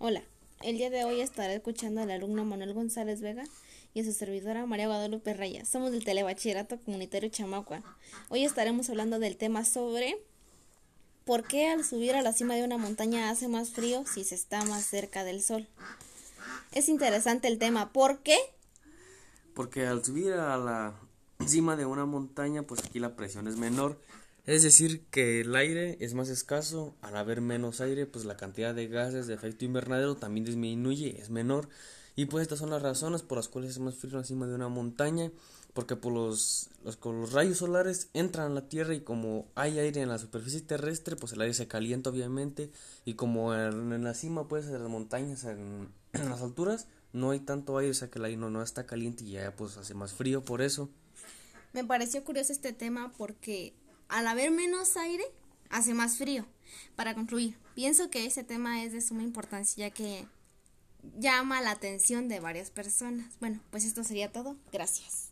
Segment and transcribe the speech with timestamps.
[0.00, 0.22] Hola,
[0.62, 3.42] el día de hoy estaré escuchando al alumno Manuel González Vega
[3.94, 5.68] y a su servidora María Guadalupe Reyes.
[5.68, 7.82] Somos del Telebachillerato Comunitario Chamacua.
[8.28, 10.16] Hoy estaremos hablando del tema sobre
[11.24, 14.36] por qué al subir a la cima de una montaña hace más frío si se
[14.36, 15.66] está más cerca del sol.
[16.70, 17.92] Es interesante el tema.
[17.92, 18.38] ¿Por qué?
[19.52, 20.94] Porque al subir a la
[21.44, 24.00] cima de una montaña, pues aquí la presión es menor
[24.48, 28.74] es decir, que el aire es más escaso, al haber menos aire, pues la cantidad
[28.74, 31.68] de gases de efecto invernadero también disminuye, es menor.
[32.16, 34.68] Y pues estas son las razones por las cuales es más frío encima de una
[34.68, 35.30] montaña,
[35.74, 40.00] porque por los, los, los rayos solares entran a la Tierra y como hay aire
[40.00, 42.70] en la superficie terrestre, pues el aire se calienta obviamente,
[43.04, 47.76] y como en, la cima, pues en las montañas, en, las alturas, no hay tanto
[47.76, 50.14] aire, o sea que el aire no, no está caliente y ya pues hace más
[50.14, 50.88] frío por eso.
[51.74, 53.74] Me pareció curioso este tema porque
[54.08, 55.24] al haber menos aire,
[55.70, 56.46] hace más frío.
[56.96, 60.26] Para concluir, pienso que ese tema es de suma importancia ya que
[61.18, 63.38] llama la atención de varias personas.
[63.40, 64.56] Bueno, pues esto sería todo.
[64.72, 65.30] Gracias.